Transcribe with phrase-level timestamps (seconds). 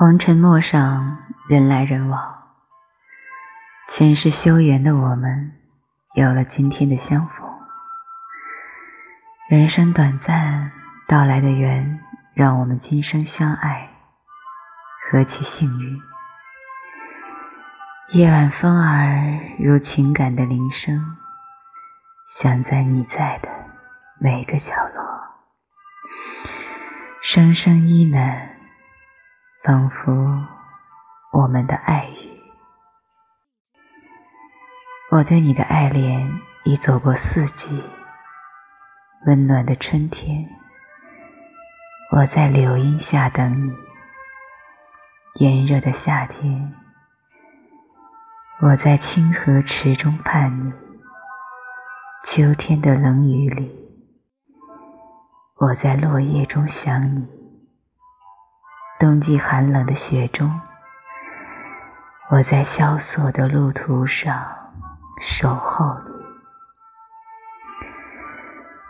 [0.00, 1.18] 红尘陌上
[1.48, 2.44] 人来人往，
[3.88, 5.58] 前世修缘的我们，
[6.14, 7.50] 有了今天的相逢。
[9.50, 10.70] 人生短暂，
[11.08, 11.98] 到来的缘，
[12.32, 13.90] 让我们今生相爱，
[15.10, 16.00] 何其幸运！
[18.10, 21.16] 夜晚风儿如情感的铃声，
[22.30, 23.48] 响在你在的
[24.20, 25.02] 每个角落，
[27.20, 28.50] 声声依喃，
[29.64, 30.46] 仿佛
[31.32, 32.40] 我们的爱语。
[35.10, 37.82] 我对你的爱恋已走过四季，
[39.26, 40.48] 温暖的春天，
[42.12, 43.72] 我在柳荫下等你；
[45.34, 46.74] 炎热的夏天。
[48.60, 50.72] 我在清河池中盼你，
[52.24, 53.70] 秋天的冷雨里；
[55.56, 57.26] 我在落叶中想你，
[58.98, 60.50] 冬季寒冷的雪中；
[62.30, 64.72] 我在萧索的路途上
[65.20, 66.12] 守候你。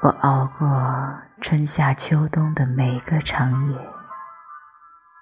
[0.00, 3.76] 我熬过春夏秋冬的每个长夜，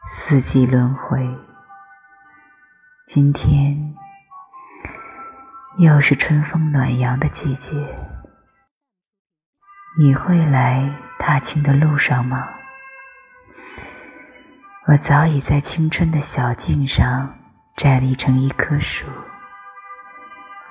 [0.05, 1.37] 四季轮回。
[3.09, 3.97] 今天。
[5.79, 7.99] 又是春风暖阳的季节，
[9.99, 12.49] 你会来踏青的路上吗？
[14.89, 17.35] 我早已在青春的小径上
[17.75, 19.05] 站立成一棵树，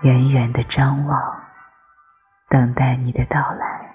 [0.01, 1.43] 远远的张望，
[2.47, 3.93] 等待你的到来。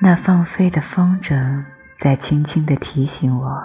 [0.00, 1.64] 那放飞的风筝
[1.96, 3.62] 在轻轻地提醒我，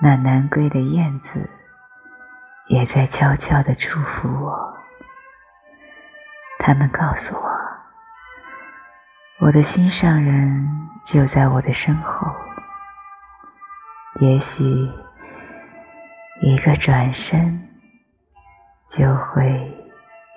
[0.00, 1.48] 那南归的燕子。
[2.68, 4.76] 也在悄悄地祝福我。
[6.58, 7.48] 他们告诉我，
[9.38, 12.34] 我的心上人就在我的身后。
[14.20, 14.64] 也许
[16.42, 17.68] 一个转身，
[18.88, 19.72] 就会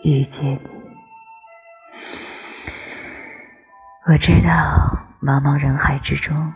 [0.04, 0.70] 遇见你。
[4.06, 6.54] 我知道，茫茫人海之中，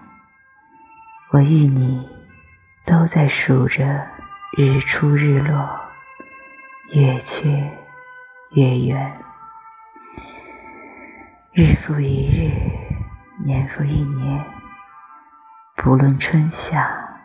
[1.31, 2.07] 我与你
[2.85, 4.07] 都在数着。
[4.55, 5.81] 日出日落，
[6.91, 7.49] 月缺
[8.51, 9.19] 月圆，
[11.53, 12.51] 日复一日，
[13.45, 14.45] 年复一年。
[15.75, 17.19] 不论春夏，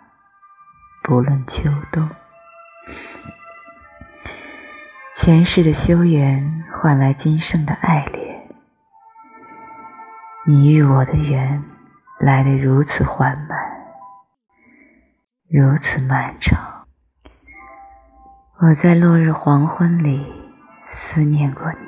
[1.05, 2.11] 不论秋冬，
[5.15, 8.49] 前世的修缘换来今生的爱恋。
[10.45, 11.63] 你与我的缘
[12.19, 13.59] 来得如此缓慢，
[15.49, 16.87] 如此漫长。
[18.61, 20.33] 我在落日黄昏里
[20.89, 21.79] 思念过你，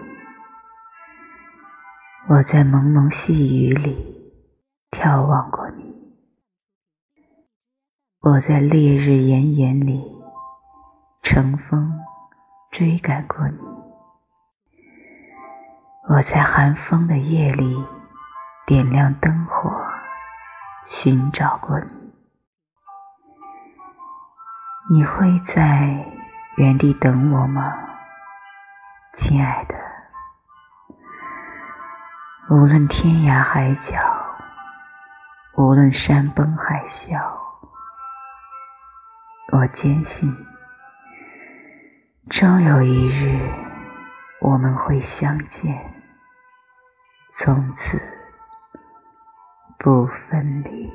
[2.29, 4.20] 我在蒙蒙细雨里
[4.91, 5.95] 眺望过你，
[8.21, 10.05] 我在烈日炎炎里
[11.23, 12.01] 乘风
[12.71, 13.59] 追赶过你，
[16.09, 17.85] 我在寒风的夜里
[18.67, 19.71] 点亮灯火
[20.85, 22.13] 寻找过你，
[24.91, 26.07] 你会在。
[26.57, 27.73] 原地等我吗，
[29.15, 29.75] 亲爱的？
[32.51, 33.97] 无论天涯海角，
[35.61, 37.21] 无论山崩海啸，
[39.53, 40.35] 我坚信，
[42.31, 43.39] 终有一日
[44.41, 45.93] 我们会相见，
[47.31, 48.01] 从此
[49.79, 50.91] 不分离。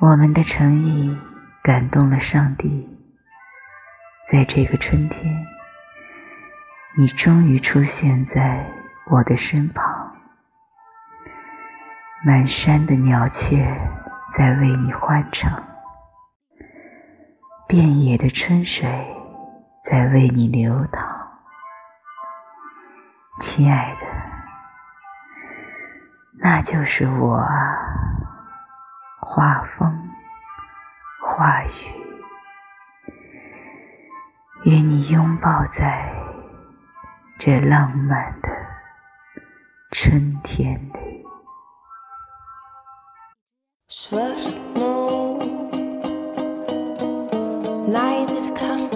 [0.00, 1.16] 我们的诚意。
[1.62, 2.86] 感动了上帝，
[4.30, 5.46] 在这个春天，
[6.94, 8.70] 你终于出现在
[9.06, 9.83] 我的身旁。
[12.26, 13.62] 满山的鸟雀
[14.32, 15.62] 在为你欢唱，
[17.68, 18.88] 遍野的春水
[19.82, 21.06] 在为你流淌。
[23.40, 24.06] 亲爱的，
[26.38, 27.76] 那就是我啊，
[29.20, 30.08] 画风。
[31.26, 31.70] 话语，
[34.64, 36.10] 与你拥抱在
[37.38, 38.48] 这浪漫的
[39.90, 41.03] 春天里。
[43.94, 45.44] Svörð nóg
[47.94, 48.93] Næðir kall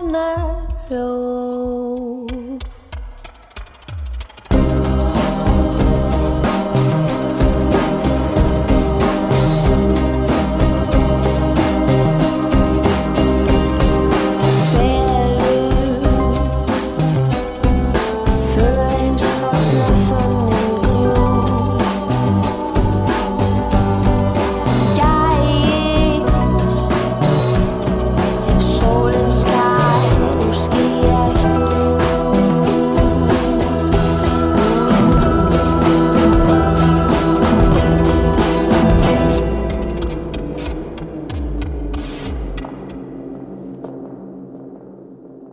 [0.00, 1.87] Not road.